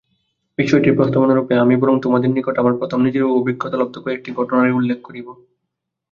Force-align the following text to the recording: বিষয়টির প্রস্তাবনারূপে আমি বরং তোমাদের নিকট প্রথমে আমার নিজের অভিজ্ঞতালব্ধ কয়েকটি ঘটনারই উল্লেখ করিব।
বিষয়টির 0.57 0.97
প্রস্তাবনারূপে 0.97 1.53
আমি 1.57 1.75
বরং 1.77 1.95
তোমাদের 2.01 2.29
নিকট 2.29 2.55
প্রথমে 2.71 2.91
আমার 2.91 3.05
নিজের 3.05 3.23
অভিজ্ঞতালব্ধ 3.31 3.95
কয়েকটি 3.97 4.29
ঘটনারই 4.31 4.77
উল্লেখ 4.79 4.97
করিব। 5.03 5.27